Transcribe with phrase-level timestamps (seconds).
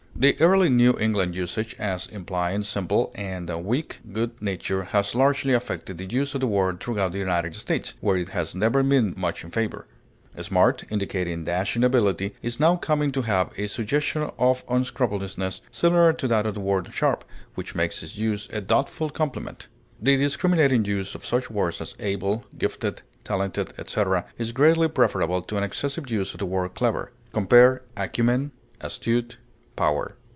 [0.13, 5.97] The early New England usage as implying simple and weak good nature has largely affected
[5.97, 9.43] the use of the word throughout the United States, where it has never been much
[9.43, 9.87] in favor.
[10.39, 16.27] Smart, indicating dashing ability, is now coming to have a suggestion of unscrupulousness, similar to
[16.27, 17.25] that of the word sharp,
[17.55, 19.69] which makes its use a doubtful compliment.
[19.99, 25.57] The discriminating use of such words as able, gifted, talented, etc., is greatly preferable to
[25.57, 27.11] an excessive use of the word clever.
[27.33, 29.37] Compare ACUMEN; ASTUTE;
[29.77, 30.15] POWER.